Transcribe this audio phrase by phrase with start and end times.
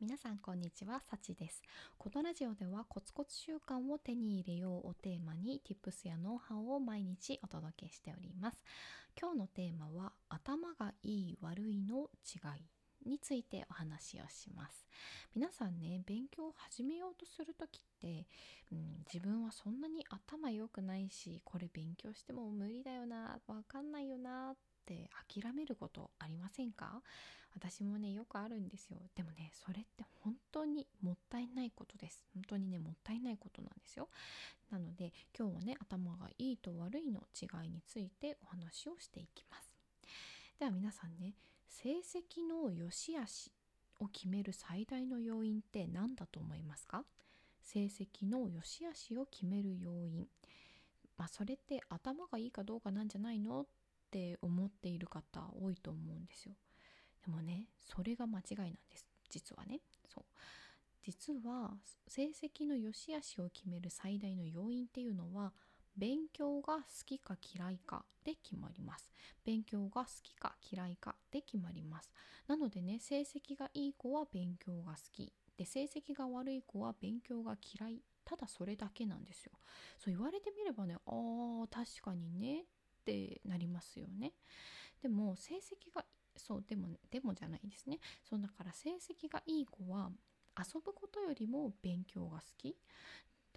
[0.00, 1.60] 皆さんこんにちは、さちです。
[1.98, 8.62] このラジオではコツコツ習慣を手に入れようをテーマに Tips やノウハウを毎日お届けしております。
[9.20, 14.86] 今日のテーマは頭がいい悪いの違いについてお話をします。
[15.34, 18.26] 皆さんね、勉強を始めようとする時って、
[18.72, 27.02] うん、自分はそんなに頭良くないし、これ勉強しても無理だよな、わかんないよなって諦めることありませんか？
[27.54, 28.98] 私もねよくあるんですよ。
[29.16, 32.24] でもねそれって本当にもったいないことです。
[32.34, 34.08] 本当にねもったいないことなんですよ。
[34.70, 39.72] なので今日はね頭がいいと悪いの違いについてお話をしていきます。
[40.58, 41.34] では皆さんね
[41.68, 43.52] 成績の良し悪し
[44.00, 47.04] を決める最大の要因って何だと思いますか？
[47.62, 50.26] 成績の良し悪しを決める要因。
[51.16, 53.66] まあそれって頭がいいかどうかなんじゃないのっ
[54.10, 56.54] て思っている方多いと思うんですよ。
[57.26, 59.06] でもねそれが間違いなんです。
[59.28, 59.80] 実はね。
[60.08, 60.24] そう。
[61.02, 61.72] 実は
[62.06, 65.52] 成績の良し悪しを決める最大の要因っていうのは
[65.98, 69.12] 勉強が好きか嫌いかで決まります。
[69.44, 72.12] 勉強が好きか嫌いかで決まります。
[72.46, 75.32] なのでね成績がいい子は勉強が好き。
[75.56, 78.00] で成績が悪い子は勉強が嫌い。
[78.24, 79.52] ただそれだけなんですよ。
[79.98, 82.64] そう言われてみればねあー確かにねっ
[83.04, 84.34] てなりますよね。
[85.02, 86.04] でも成績が
[86.36, 87.98] そうでもでもじゃないですね。
[88.22, 90.10] そうだから成績がいい子は
[90.56, 92.76] 遊ぶことよりも勉強が好き。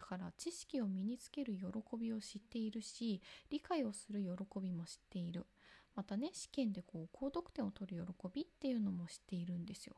[0.00, 1.66] だから知識を身につける喜
[1.98, 3.20] びを知っているし
[3.50, 5.46] 理解をする喜びも知っている。
[5.94, 9.96] またね試験でこう高得点を取る喜びっていうのも知っているんですよ。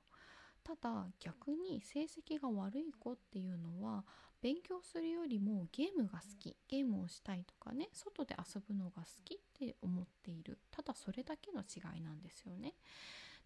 [0.65, 4.05] ただ逆に成績が悪い子っていうのは
[4.41, 10.59] 勉強するよりもゲームが好きゲームをしたいとかね外で遊ぶのが好きって思っている。
[10.73, 12.75] ただそれだけの違いなんですよね。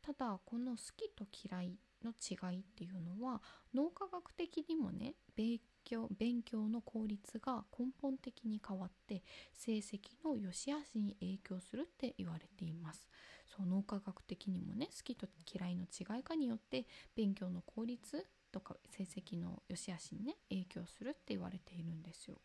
[0.01, 3.43] ただこの好きと嫌いの違いっていうのは
[3.75, 9.23] 脳科学的にもね勉強勉強の効率が根本的に変わって
[9.55, 13.09] 成績の良し悪しに影響するって言われています。
[13.47, 22.39] そう脳科学的にもね好きと嫌いの違いかによって勉強の効率とか成績の良し悪しにね影響するって言われているんですよ。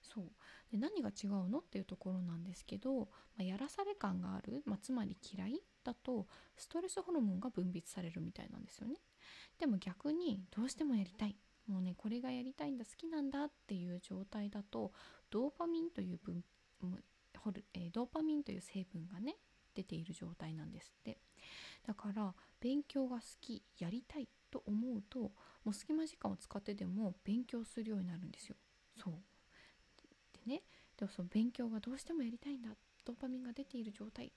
[0.00, 0.24] そう。
[0.70, 3.06] で何が違うのっていうところなんですけど、ま
[3.40, 8.96] あ、やらされ感がある、まあ、つまり嫌いだとストレスホルモンが分泌されるみたいなんですよね。
[9.58, 11.36] でも逆にどうしてもやりたい。
[11.68, 14.92] もうねこれがやりたいんだ好きなんだっていう状態だと
[15.30, 16.42] ドーパミンという分
[17.36, 19.36] ホル、えー、ドーパミンという成分がね
[19.74, 21.18] 出ている状態なんですって。
[21.86, 25.32] だから勉強が好きやりたいと思うとも
[25.70, 28.56] う隙間時間を使ってでも勉強するようになるんですよ。
[28.96, 29.14] そう。
[30.46, 30.62] でね
[30.96, 32.70] でもその勉強がどうしてもやりたいんだ
[33.04, 34.32] ドーパミンが出ている状態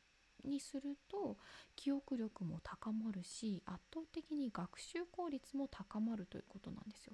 [0.46, 1.38] にすると
[1.75, 7.13] 記憶力も高まるし圧倒的に学習効率も高まるということなんですよ。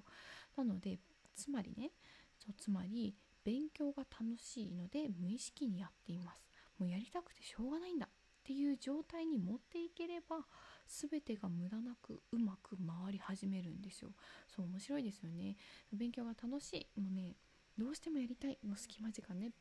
[0.56, 0.98] なので
[1.34, 1.92] つまりね
[2.38, 6.44] そうつまり勉強が楽しいので無意識にやっています。
[6.78, 8.10] もうやりたくてしょうがないんだっ
[8.44, 10.46] ていう状態に持っていければ
[10.86, 14.10] 全てが無駄なくうまく回り始めるんですよ。
[14.48, 15.56] そう面白いですよね。
[15.92, 17.00] 勉強が楽しい。
[17.00, 17.36] もうね
[17.76, 19.52] どうしてもやりたいもう隙間時間ね。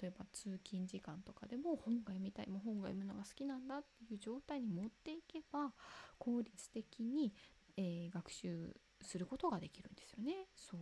[0.00, 5.72] 例えば通勤時間とかでも本が読みたいもう本が読むのが好きなんだっていう状態に持っていけば
[6.18, 7.32] 効率的に、
[7.76, 10.48] えー、学習することができるんですよね。
[10.56, 10.80] そう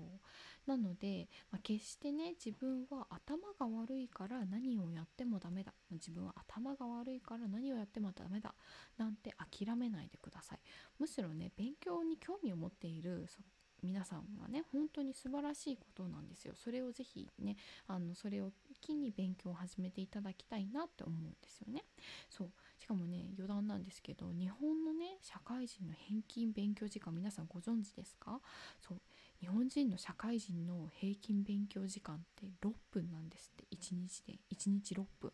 [0.67, 8.55] なので、まあ、決してね自分は頭が悪いから何をやってもダメだ自分は頭が悪いから何をやってもダメだ
[8.97, 10.59] なんて諦めないでください。
[10.99, 13.29] むしろね勉強に興味を持っている
[13.83, 17.57] 皆さんはね本当に素晴らしいことなんですよそれをぜひね
[17.87, 18.51] あのそれを
[18.87, 21.85] 機に勉強を始めていただきたいなって思うんですよね。
[22.31, 22.51] そう。
[22.79, 28.41] しかもね余談なんですけど日本のね社会人の平均勉強時間皆さんご存知ですか？
[28.81, 29.01] そう。
[29.41, 33.65] 日本人の社会人の平均勉強時間って6分なんですって。
[33.71, 34.39] 1日で。
[34.51, 35.33] 1日6分。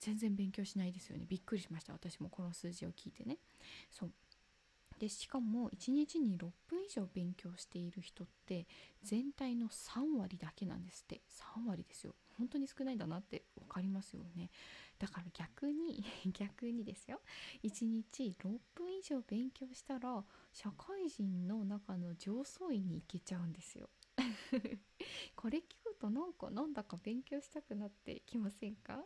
[0.00, 1.26] 全然勉強しないですよね。
[1.28, 1.92] びっくりしました。
[1.92, 3.38] 私もこの数字を聞いてね。
[3.90, 4.12] そう。
[4.98, 8.66] でしかも1日に6分以上勉強している人って
[9.02, 11.22] 全体の3割だけなんですって。
[11.28, 12.14] 3割ですよ。
[12.36, 14.50] 本当に少ないんだなって分かりますよね。
[14.98, 17.20] だから逆に 逆にですよ。
[17.62, 23.88] 1日6分以上勉強したら社会人の中の上層位に行けちゃうんですよ。
[25.36, 29.04] これ聞くとなんかなんだか勉強したくなってきませんか？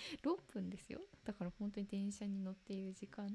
[0.22, 3.28] 6分ですよだから本当に電車に乗っている時間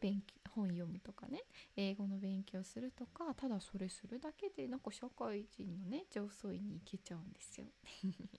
[0.00, 1.44] 勉強本読むとかね
[1.76, 7.66] 英語の勉強するとかただそれするだけでなんか社会人のね上層位に行けちゃうんですよ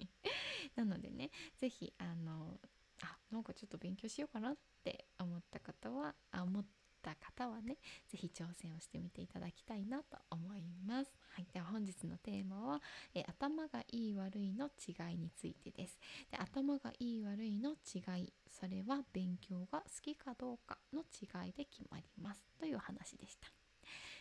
[0.75, 2.59] なのでね是非あの
[3.01, 6.65] あなんかちょっと勉強しようかなって思った方はあ思っ
[7.01, 7.77] た方はね
[8.07, 11.11] 是非挑戦をしてみていただきたいなと思います。
[11.35, 12.81] はい、では本日のテーマは、
[13.13, 15.97] え頭がいい悪いの違いについてです。
[16.39, 23.58] 頭がいい悪いの違いそれは勉強が好きかどうかの違いで決まりますという話でした。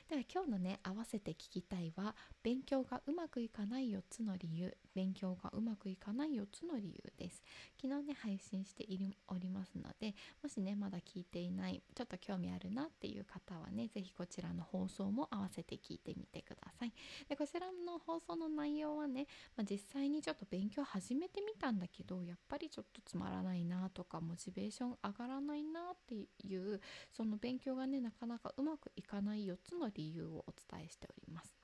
[0.08, 7.42] では今日のね合わせて聞きたいは勉強がうまくいかない4つの理由勉強がうまくいかない4つの理由です。
[7.78, 8.86] 昨日ね配信して
[9.28, 16.92] おりますのでもしねまだ聞いていないちょっと興味あるなっていう方はね是非こちらの放送も合わせて聞いてみてください。
[17.28, 19.26] でこちらの放送の内容はね、
[19.58, 26.80] まあ、実際にちょっと勉強始めてみたんだけどやっぱりちょっとつまらないなとかモチベーション上がらないなっていう
[27.12, 31.58] その勉強がねなかなかうまくいかない4つの理由理由をお伝えしております。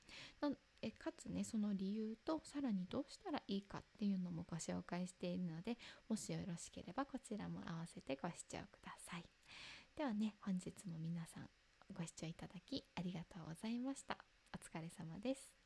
[0.84, 5.78] えかつねその理由とさらにどうしたらいいかっていうのもご紹介しているので
[6.10, 9.24] もしよろしければこちらも合わせてご視聴ください。
[9.96, 11.48] ではね本日も皆さん
[11.92, 14.18] ご視聴いただきありがとうございました。
[14.54, 15.63] お疲れ様です。